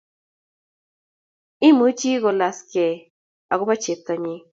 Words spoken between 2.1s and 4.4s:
kolaskei akobo chepto nyi